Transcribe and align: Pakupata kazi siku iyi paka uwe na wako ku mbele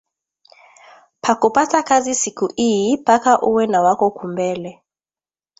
Pakupata 1.23 1.79
kazi 1.89 2.13
siku 2.21 2.45
iyi 2.67 2.97
paka 3.07 3.33
uwe 3.49 3.63
na 3.71 3.79
wako 3.85 4.05
ku 4.17 4.23
mbele 4.33 4.71